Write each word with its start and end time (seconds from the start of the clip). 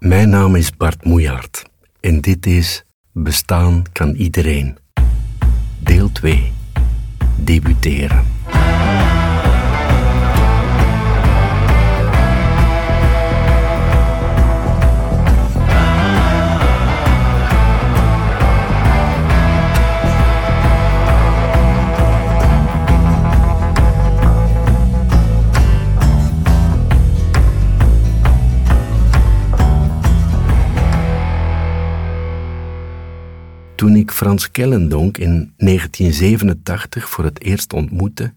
Mijn 0.00 0.28
naam 0.28 0.54
is 0.54 0.76
Bart 0.76 1.04
Moejaert 1.04 1.64
en 2.00 2.20
dit 2.20 2.46
is 2.46 2.84
Bestaan 3.12 3.82
kan 3.92 4.14
iedereen. 4.14 4.78
Deel 5.78 6.12
2. 6.12 6.52
Debuteren. 7.36 8.24
Toen 33.80 33.96
ik 33.96 34.10
Frans 34.10 34.50
Kellendonk 34.50 35.18
in 35.18 35.52
1987 35.56 37.08
voor 37.08 37.24
het 37.24 37.42
eerst 37.42 37.72
ontmoette, 37.72 38.32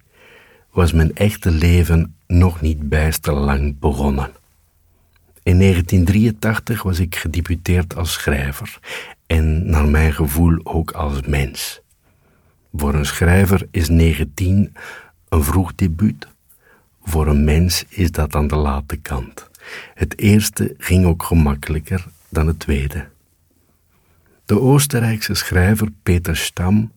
was 0.72 0.92
mijn 0.94 1.16
echte 1.16 1.52
leven 1.52 2.16
nog 2.28 2.62
niet 2.62 2.90
bijster 2.90 3.34
lang 3.34 3.80
begonnen. 3.80 4.32
In 5.44 5.60
1983 5.60 6.84
was 6.84 7.00
ik 7.00 7.16
gedebuteerd 7.16 7.96
als 7.96 8.14
schrijver 8.14 8.80
en 9.26 9.70
naar 9.70 9.88
mijn 9.88 10.14
gevoel 10.14 10.60
ook 10.64 10.92
als 10.92 11.22
mens. 11.22 11.82
Voor 12.74 12.94
een 12.94 13.06
schrijver 13.06 13.68
is 13.72 13.90
19 13.90 14.76
een 15.30 15.44
vroeg 15.44 15.76
debuut. 15.76 16.28
Voor 17.04 17.28
een 17.28 17.44
mens 17.44 17.86
is 17.90 18.12
dat 18.12 18.36
aan 18.36 18.48
de 18.48 18.56
late 18.56 18.98
kant. 18.98 19.50
Het 19.94 20.20
eerste 20.20 20.76
ging 20.78 21.06
ook 21.06 21.24
gemakkelijker 21.24 22.06
dan 22.30 22.48
het 22.48 22.60
tweede. 22.60 23.12
De 24.46 24.60
Oostenrijkse 24.60 25.34
schrijver 25.34 25.88
Peter 26.04 26.38
Stam 26.38 26.92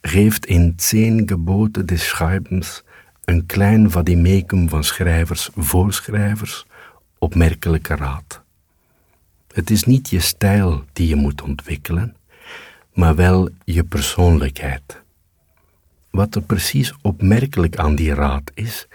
geeft 0.00 0.46
in 0.46 0.72
Zehn 0.76 1.22
Geboten 1.26 1.86
des 1.86 2.08
Schreibens 2.08 2.82
een 3.24 3.46
klein 3.46 3.90
vadimecum 3.90 4.68
van 4.68 4.84
schrijvers 4.84 5.50
voor 5.56 5.92
schrijvers 5.92 6.66
opmerkelijke 7.18 7.96
raad. 7.96 8.42
Het 9.52 9.70
is 9.70 9.84
niet 9.84 10.10
je 10.10 10.20
stijl 10.20 10.84
die 10.92 11.08
je 11.08 11.16
moet 11.16 11.42
ontwikkelen, 11.42 12.16
maar 12.94 13.14
wel 13.14 13.48
je 13.64 13.84
persoonlijkheid. 13.84 15.02
Wat 16.10 16.34
er 16.34 16.42
precies 16.42 16.94
opmerkelijk 17.02 17.76
aan 17.76 17.94
die 17.94 18.14
raad 18.14 18.50
is, 18.54 18.88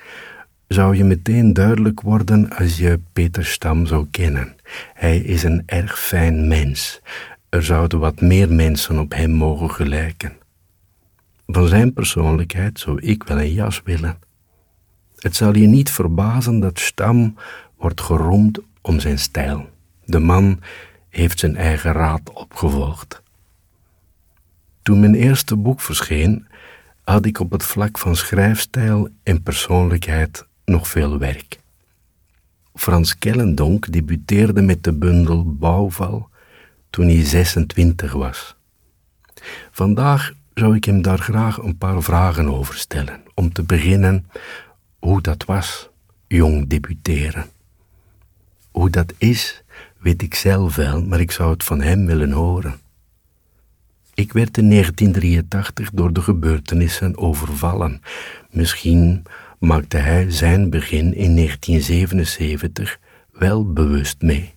zou 0.67 0.95
je 0.95 1.03
meteen 1.03 1.53
duidelijk 1.53 2.01
worden 2.01 2.49
als 2.49 2.77
je 2.77 2.99
Peter 3.13 3.45
Stam 3.45 3.85
zou 3.85 4.07
kennen. 4.11 4.55
Hij 4.93 5.17
is 5.17 5.43
een 5.43 5.63
erg 5.65 5.99
fijn 5.99 6.47
mens, 6.47 7.01
er 7.51 7.63
zouden 7.63 7.99
wat 7.99 8.21
meer 8.21 8.53
mensen 8.53 8.99
op 8.99 9.13
hem 9.13 9.31
mogen 9.31 9.71
gelijken. 9.71 10.33
Van 11.47 11.67
zijn 11.67 11.93
persoonlijkheid 11.93 12.79
zou 12.79 13.01
ik 13.01 13.23
wel 13.23 13.39
een 13.39 13.53
jas 13.53 13.81
willen. 13.83 14.19
Het 15.15 15.35
zal 15.35 15.55
je 15.55 15.67
niet 15.67 15.89
verbazen 15.89 16.59
dat 16.59 16.79
Stam 16.79 17.35
wordt 17.77 18.01
geroemd 18.01 18.59
om 18.81 18.99
zijn 18.99 19.19
stijl. 19.19 19.69
De 20.05 20.19
man 20.19 20.59
heeft 21.09 21.39
zijn 21.39 21.55
eigen 21.55 21.91
raad 21.91 22.33
opgevolgd. 22.33 23.21
Toen 24.81 24.99
mijn 24.99 25.15
eerste 25.15 25.55
boek 25.55 25.81
verscheen, 25.81 26.47
had 27.03 27.25
ik 27.25 27.39
op 27.39 27.51
het 27.51 27.63
vlak 27.63 27.97
van 27.97 28.15
schrijfstijl 28.15 29.09
en 29.23 29.43
persoonlijkheid 29.43 30.47
nog 30.65 30.87
veel 30.87 31.17
werk. 31.17 31.59
Frans 32.73 33.17
Kellendonk 33.17 33.91
debuteerde 33.91 34.61
met 34.61 34.83
de 34.83 34.93
bundel 34.93 35.53
Bouwval 35.53 36.29
toen 36.91 37.07
hij 37.07 37.25
26 37.25 38.13
was. 38.13 38.55
Vandaag 39.71 40.33
zou 40.53 40.75
ik 40.75 40.85
hem 40.85 41.01
daar 41.01 41.19
graag 41.19 41.57
een 41.57 41.77
paar 41.77 42.01
vragen 42.01 42.49
over 42.49 42.75
stellen. 42.75 43.21
Om 43.33 43.53
te 43.53 43.63
beginnen, 43.63 44.27
hoe 44.99 45.21
dat 45.21 45.45
was, 45.45 45.89
jong 46.27 46.67
debuteren. 46.67 47.45
Hoe 48.71 48.89
dat 48.89 49.13
is, 49.17 49.63
weet 49.97 50.21
ik 50.21 50.33
zelf 50.33 50.75
wel, 50.75 51.05
maar 51.05 51.19
ik 51.19 51.31
zou 51.31 51.51
het 51.51 51.63
van 51.63 51.81
hem 51.81 52.05
willen 52.05 52.31
horen. 52.31 52.79
Ik 54.13 54.33
werd 54.33 54.57
in 54.57 54.69
1983 54.69 55.89
door 55.93 56.13
de 56.13 56.21
gebeurtenissen 56.21 57.17
overvallen. 57.17 58.01
Misschien 58.49 59.23
maakte 59.59 59.97
hij 59.97 60.31
zijn 60.31 60.69
begin 60.69 61.13
in 61.13 61.35
1977 61.35 62.99
wel 63.31 63.73
bewust 63.73 64.21
mee. 64.21 64.53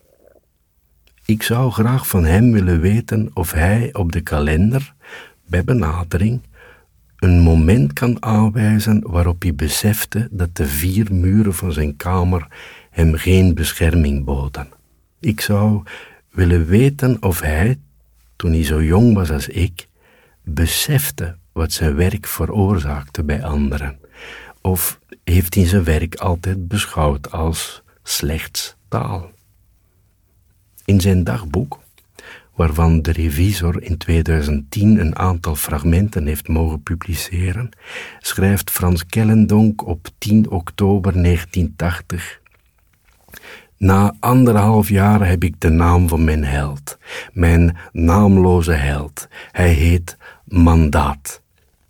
Ik 1.27 1.43
zou 1.43 1.71
graag 1.71 2.09
van 2.09 2.25
hem 2.25 2.53
willen 2.53 2.81
weten 2.81 3.31
of 3.35 3.53
hij 3.53 3.91
op 3.93 4.13
de 4.13 4.21
kalender, 4.21 4.95
bij 5.47 5.65
benadering, 5.65 6.41
een 7.17 7.41
moment 7.41 7.93
kan 7.93 8.23
aanwijzen 8.23 9.03
waarop 9.11 9.43
hij 9.43 9.55
besefte 9.55 10.29
dat 10.31 10.57
de 10.57 10.67
vier 10.67 11.15
muren 11.15 11.55
van 11.55 11.73
zijn 11.73 11.97
kamer 11.97 12.47
hem 12.91 13.15
geen 13.15 13.55
bescherming 13.55 14.25
boden. 14.25 14.69
Ik 15.21 15.41
zou 15.41 15.83
willen 16.31 16.67
weten 16.67 17.23
of 17.23 17.41
hij, 17.41 17.79
toen 18.37 18.53
hij 18.53 18.65
zo 18.65 18.83
jong 18.83 19.15
was 19.15 19.31
als 19.31 19.49
ik, 19.49 19.89
besefte 20.43 21.37
wat 21.53 21.73
zijn 21.73 21.95
werk 21.95 22.27
veroorzaakte 22.27 23.23
bij 23.25 23.45
anderen. 23.45 23.99
Of 24.61 25.01
heeft 25.25 25.55
hij 25.55 25.67
zijn 25.67 25.85
werk 25.85 26.15
altijd 26.15 26.69
beschouwd 26.69 27.31
als 27.31 27.83
slechts 28.03 28.77
taal? 28.89 29.34
In 30.85 31.01
zijn 31.01 31.25
dagboek, 31.25 31.81
waarvan 32.55 33.03
de 33.03 33.13
revisor 33.13 33.83
in 33.83 33.97
2010 33.97 35.01
een 35.01 35.17
aantal 35.17 35.55
fragmenten 35.55 36.27
heeft 36.27 36.49
mogen 36.49 36.83
publiceren, 36.83 37.71
schrijft 38.19 38.71
Frans 38.71 39.07
Kellendonk 39.07 39.87
op 39.87 40.09
10 40.19 40.51
oktober 40.51 41.13
1980 41.13 42.43
na 43.85 44.15
anderhalf 44.21 44.89
jaar 44.89 45.27
heb 45.29 45.45
ik 45.45 45.61
de 45.61 45.69
naam 45.69 46.09
van 46.09 46.25
mijn 46.25 46.45
held, 46.45 46.99
mijn 47.33 47.77
naamloze 47.93 48.73
held. 48.73 49.29
Hij 49.51 49.73
heet 49.73 50.17
Mandaat 50.45 51.43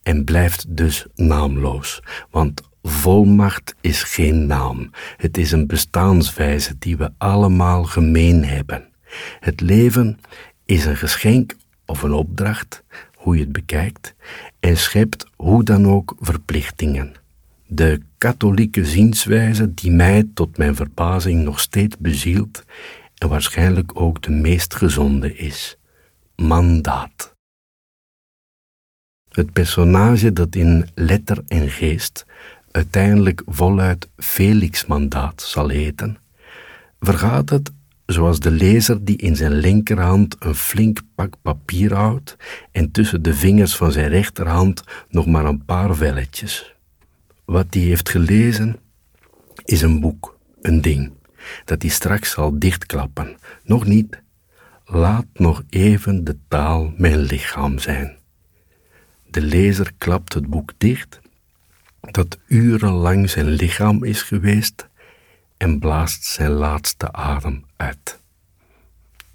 en 0.03 0.25
blijft 0.25 0.76
dus 0.76 1.06
naamloos, 1.15 2.03
want 2.31 2.62
Volmacht 2.86 3.74
is 3.80 4.02
geen 4.02 4.46
naam. 4.46 4.90
Het 5.16 5.36
is 5.36 5.52
een 5.52 5.66
bestaanswijze 5.66 6.78
die 6.78 6.96
we 6.96 7.12
allemaal 7.18 7.84
gemeen 7.84 8.44
hebben. 8.44 8.88
Het 9.40 9.60
leven 9.60 10.20
is 10.64 10.84
een 10.84 10.96
geschenk 10.96 11.56
of 11.86 12.02
een 12.02 12.12
opdracht, 12.12 12.84
hoe 13.14 13.34
je 13.34 13.40
het 13.40 13.52
bekijkt, 13.52 14.14
en 14.60 14.76
schept 14.76 15.26
hoe 15.36 15.64
dan 15.64 15.86
ook 15.86 16.14
verplichtingen. 16.20 17.14
De 17.66 18.00
katholieke 18.18 18.84
zienswijze 18.84 19.74
die 19.74 19.90
mij 19.90 20.28
tot 20.34 20.56
mijn 20.56 20.74
verbazing 20.74 21.44
nog 21.44 21.60
steeds 21.60 21.96
bezielt 21.98 22.64
en 23.18 23.28
waarschijnlijk 23.28 24.00
ook 24.00 24.22
de 24.22 24.30
meest 24.30 24.74
gezonde 24.74 25.36
is. 25.36 25.78
Mandaat. 26.36 27.34
Het 29.28 29.52
personage 29.52 30.32
dat 30.32 30.54
in 30.54 30.88
letter 30.94 31.42
en 31.48 31.70
geest 31.70 32.26
uiteindelijk 32.74 33.42
voluit 33.46 34.08
Felix 34.16 34.86
Mandaat 34.86 35.42
zal 35.42 35.68
heten, 35.68 36.18
vergaat 37.00 37.50
het 37.50 37.72
zoals 38.06 38.40
de 38.40 38.50
lezer 38.50 39.04
die 39.04 39.16
in 39.16 39.36
zijn 39.36 39.52
linkerhand 39.52 40.36
een 40.38 40.54
flink 40.54 41.00
pak 41.14 41.34
papier 41.42 41.94
houdt 41.94 42.36
en 42.70 42.90
tussen 42.90 43.22
de 43.22 43.34
vingers 43.34 43.76
van 43.76 43.92
zijn 43.92 44.08
rechterhand 44.08 44.82
nog 45.08 45.26
maar 45.26 45.44
een 45.44 45.64
paar 45.64 45.94
velletjes. 45.94 46.74
Wat 47.44 47.66
hij 47.70 47.82
heeft 47.82 48.08
gelezen 48.08 48.76
is 49.64 49.82
een 49.82 50.00
boek, 50.00 50.38
een 50.60 50.80
ding, 50.80 51.12
dat 51.64 51.82
hij 51.82 51.90
straks 51.90 52.30
zal 52.30 52.58
dichtklappen. 52.58 53.36
Nog 53.64 53.86
niet. 53.86 54.22
Laat 54.84 55.26
nog 55.32 55.62
even 55.69 56.25
de 56.25 56.37
taal 56.49 56.93
mijn 56.96 57.19
lichaam 57.19 57.78
zijn. 57.78 58.16
De 59.31 59.40
lezer 59.40 59.93
klapt 59.99 60.34
het 60.34 60.46
boek 60.46 60.72
dicht 60.78 61.20
dat 62.10 62.38
urenlang 62.46 63.30
zijn 63.30 63.48
lichaam 63.48 64.04
is 64.04 64.22
geweest 64.22 64.88
en 65.56 65.78
blaast 65.78 66.24
zijn 66.24 66.50
laatste 66.50 67.12
adem 67.12 67.64
uit. 67.76 68.20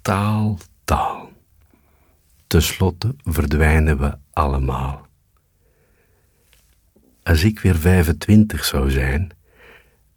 Taal, 0.02 0.58
taal. 0.84 1.32
Ten 2.46 2.62
slotte 2.62 3.14
verdwijnen 3.24 3.98
we 3.98 4.18
allemaal. 4.32 5.08
Als 7.22 7.44
ik 7.44 7.60
weer 7.60 7.76
25 7.76 8.64
zou 8.64 8.90
zijn, 8.90 9.30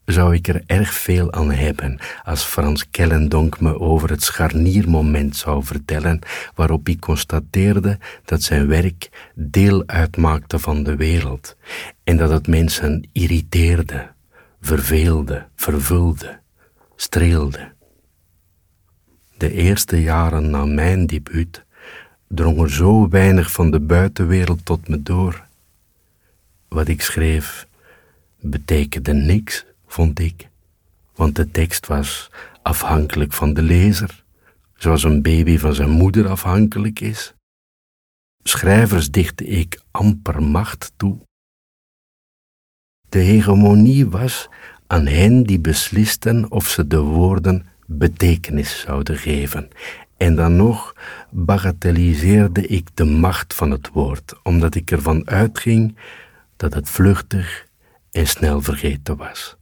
zou 0.05 0.33
ik 0.33 0.47
er 0.47 0.63
erg 0.65 0.93
veel 0.93 1.33
aan 1.33 1.51
hebben 1.51 1.99
als 2.23 2.43
Frans 2.43 2.89
Kellendonk 2.89 3.59
me 3.59 3.79
over 3.79 4.09
het 4.09 4.23
scharniermoment 4.23 5.35
zou 5.35 5.63
vertellen 5.63 6.19
waarop 6.55 6.85
hij 6.85 6.95
constateerde 6.95 7.99
dat 8.25 8.41
zijn 8.41 8.67
werk 8.67 9.31
deel 9.35 9.83
uitmaakte 9.85 10.59
van 10.59 10.83
de 10.83 10.95
wereld 10.95 11.55
en 12.03 12.17
dat 12.17 12.29
het 12.29 12.47
mensen 12.47 13.09
irriteerde, 13.11 14.11
verveelde, 14.61 15.47
vervulde, 15.55 16.39
streelde. 16.95 17.71
de 19.37 19.51
eerste 19.51 20.01
jaren 20.01 20.49
na 20.49 20.65
mijn 20.65 21.07
debuut, 21.07 21.63
drong 22.27 22.61
er 22.61 22.71
zo 22.71 23.09
weinig 23.09 23.51
van 23.51 23.71
de 23.71 23.79
buitenwereld 23.79 24.65
tot 24.65 24.87
me 24.87 25.03
door. 25.03 25.45
Wat 26.67 26.87
ik 26.87 27.01
schreef 27.01 27.67
betekende 28.39 29.13
niks, 29.13 29.65
vond 29.93 30.19
ik, 30.19 30.49
want 31.15 31.35
de 31.35 31.51
tekst 31.51 31.87
was 31.87 32.29
afhankelijk 32.61 33.33
van 33.33 33.53
de 33.53 33.61
lezer, 33.61 34.23
zoals 34.75 35.03
een 35.03 35.21
baby 35.21 35.57
van 35.57 35.73
zijn 35.73 35.89
moeder 35.89 36.27
afhankelijk 36.27 36.99
is. 36.99 37.33
Schrijvers 38.43 39.11
dichtte 39.11 39.45
ik 39.45 39.81
amper 39.91 40.43
macht 40.43 40.93
toe. 40.97 41.17
De 43.09 43.19
hegemonie 43.19 44.09
was 44.09 44.49
aan 44.87 45.05
hen 45.05 45.43
die 45.43 45.59
beslisten 45.59 46.51
of 46.51 46.67
ze 46.67 46.87
de 46.87 46.99
woorden 46.99 47.65
betekenis 47.85 48.79
zouden 48.79 49.17
geven. 49.17 49.69
En 50.17 50.35
dan 50.35 50.55
nog 50.55 50.95
bagatelliseerde 51.29 52.67
ik 52.67 52.87
de 52.93 53.05
macht 53.05 53.53
van 53.53 53.71
het 53.71 53.89
woord, 53.89 54.33
omdat 54.43 54.75
ik 54.75 54.91
ervan 54.91 55.27
uitging 55.27 55.95
dat 56.55 56.73
het 56.73 56.89
vluchtig 56.89 57.67
en 58.11 58.27
snel 58.27 58.61
vergeten 58.61 59.17
was. 59.17 59.57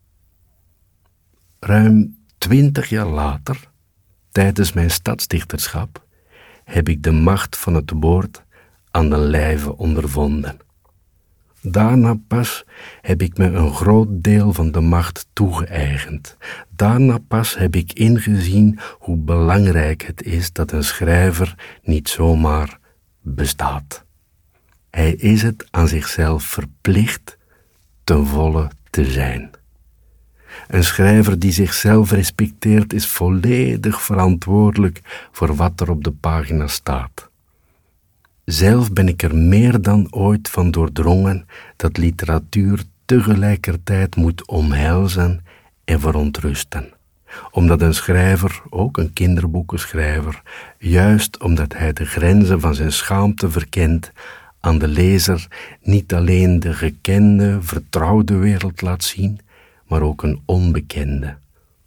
Ruim 1.65 2.17
twintig 2.37 2.89
jaar 2.89 3.07
later, 3.07 3.69
tijdens 4.31 4.73
mijn 4.73 4.91
stadsdichterschap, 4.91 6.05
heb 6.63 6.89
ik 6.89 7.03
de 7.03 7.11
macht 7.11 7.57
van 7.57 7.73
het 7.73 7.91
woord 7.95 8.43
aan 8.91 9.09
de 9.09 9.17
lijve 9.17 9.77
ondervonden. 9.77 10.57
Daarna 11.61 12.15
pas 12.27 12.65
heb 13.01 13.21
ik 13.21 13.37
me 13.37 13.45
een 13.45 13.73
groot 13.73 14.07
deel 14.11 14.53
van 14.53 14.71
de 14.71 14.79
macht 14.79 15.27
toegeëigend. 15.33 16.37
Daarna 16.69 17.17
pas 17.17 17.57
heb 17.57 17.75
ik 17.75 17.93
ingezien 17.93 18.79
hoe 18.99 19.17
belangrijk 19.17 20.01
het 20.01 20.23
is 20.23 20.51
dat 20.51 20.71
een 20.71 20.83
schrijver 20.83 21.79
niet 21.83 22.09
zomaar 22.09 22.79
bestaat. 23.21 24.05
Hij 24.89 25.13
is 25.13 25.41
het 25.41 25.67
aan 25.71 25.87
zichzelf 25.87 26.43
verplicht 26.43 27.37
ten 28.03 28.25
volle 28.25 28.69
te 28.89 29.05
zijn. 29.05 29.59
Een 30.67 30.83
schrijver 30.83 31.39
die 31.39 31.51
zichzelf 31.51 32.11
respecteert 32.11 32.93
is 32.93 33.07
volledig 33.07 34.01
verantwoordelijk 34.01 35.01
voor 35.31 35.55
wat 35.55 35.79
er 35.81 35.89
op 35.89 36.03
de 36.03 36.11
pagina 36.11 36.67
staat. 36.67 37.29
Zelf 38.45 38.93
ben 38.93 39.07
ik 39.07 39.23
er 39.23 39.35
meer 39.35 39.81
dan 39.81 40.07
ooit 40.09 40.49
van 40.49 40.71
doordrongen 40.71 41.45
dat 41.75 41.97
literatuur 41.97 42.83
tegelijkertijd 43.05 44.15
moet 44.15 44.47
omhelzen 44.47 45.43
en 45.85 45.99
verontrusten. 45.99 46.93
Omdat 47.51 47.81
een 47.81 47.93
schrijver, 47.93 48.61
ook 48.69 48.97
een 48.97 49.13
kinderboekenschrijver, 49.13 50.41
juist 50.77 51.39
omdat 51.39 51.73
hij 51.73 51.93
de 51.93 52.05
grenzen 52.05 52.59
van 52.59 52.75
zijn 52.75 52.91
schaamte 52.91 53.51
verkent, 53.51 54.11
aan 54.59 54.79
de 54.79 54.87
lezer 54.87 55.47
niet 55.81 56.13
alleen 56.13 56.59
de 56.59 56.73
gekende, 56.73 57.57
vertrouwde 57.61 58.35
wereld 58.35 58.81
laat 58.81 59.03
zien, 59.03 59.39
maar 59.91 60.01
ook 60.01 60.23
een 60.23 60.41
onbekende, 60.45 61.37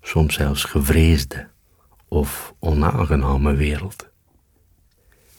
soms 0.00 0.34
zelfs 0.34 0.64
gevreesde 0.64 1.48
of 2.08 2.54
onaangename 2.58 3.54
wereld. 3.54 4.08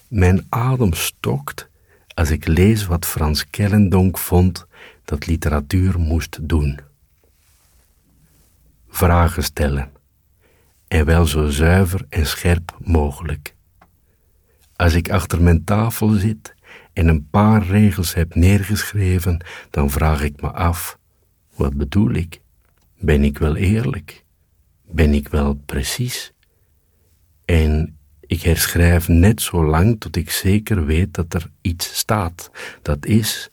Mijn 0.07 0.45
adem 0.49 0.93
stokt 0.93 1.69
als 2.13 2.29
ik 2.29 2.47
lees 2.47 2.85
wat 2.85 3.05
Frans 3.05 3.49
Kellendonk 3.49 4.17
vond 4.17 4.65
dat 5.03 5.25
literatuur 5.25 5.99
moest 5.99 6.49
doen. 6.49 6.79
Vragen 8.89 9.43
stellen, 9.43 9.91
en 10.87 11.05
wel 11.05 11.25
zo 11.25 11.49
zuiver 11.49 12.05
en 12.09 12.25
scherp 12.25 12.77
mogelijk. 12.83 13.55
Als 14.75 14.93
ik 14.93 15.09
achter 15.09 15.41
mijn 15.41 15.63
tafel 15.63 16.09
zit 16.09 16.55
en 16.93 17.07
een 17.07 17.27
paar 17.29 17.65
regels 17.65 18.13
heb 18.13 18.35
neergeschreven, 18.35 19.45
dan 19.69 19.89
vraag 19.89 20.21
ik 20.21 20.41
me 20.41 20.51
af: 20.51 20.99
wat 21.55 21.73
bedoel 21.73 22.11
ik? 22.11 22.43
Ben 23.05 23.23
ik 23.23 23.37
wel 23.37 23.55
eerlijk? 23.55 24.23
Ben 24.91 25.13
ik 25.13 25.27
wel 25.27 25.53
precies? 25.65 26.33
En 27.45 27.97
ik 28.19 28.41
herschrijf 28.41 29.07
net 29.07 29.41
zo 29.41 29.65
lang 29.65 29.99
tot 29.99 30.15
ik 30.15 30.29
zeker 30.29 30.85
weet 30.85 31.13
dat 31.13 31.33
er 31.33 31.49
iets 31.61 31.97
staat. 31.97 32.51
Dat 32.81 33.05
is, 33.05 33.49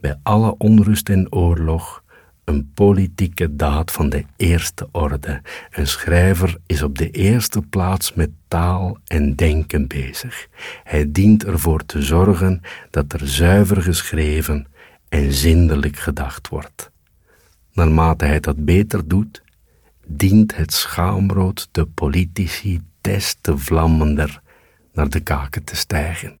bij 0.00 0.18
alle 0.22 0.54
onrust 0.58 1.08
en 1.08 1.32
oorlog, 1.32 2.02
een 2.44 2.70
politieke 2.74 3.56
daad 3.56 3.92
van 3.92 4.08
de 4.08 4.24
eerste 4.36 4.88
orde. 4.92 5.42
Een 5.70 5.86
schrijver 5.86 6.56
is 6.66 6.82
op 6.82 6.98
de 6.98 7.10
eerste 7.10 7.62
plaats 7.62 8.12
met 8.12 8.30
taal 8.48 8.98
en 9.04 9.34
denken 9.34 9.86
bezig. 9.86 10.46
Hij 10.84 11.12
dient 11.12 11.44
ervoor 11.44 11.86
te 11.86 12.02
zorgen 12.02 12.60
dat 12.90 13.12
er 13.12 13.28
zuiver 13.28 13.82
geschreven 13.82 14.66
en 15.08 15.32
zindelijk 15.32 15.96
gedacht 15.96 16.48
wordt. 16.48 16.92
Naarmate 17.74 18.24
hij 18.24 18.40
dat 18.40 18.64
beter 18.64 19.08
doet, 19.08 19.42
dient 20.06 20.56
het 20.56 20.72
schaamrood 20.72 21.68
de 21.70 21.86
politici 21.86 22.80
des 23.00 23.36
te 23.40 23.58
vlammender 23.58 24.40
naar 24.92 25.08
de 25.08 25.20
kaken 25.20 25.64
te 25.64 25.76
stijgen. 25.76 26.38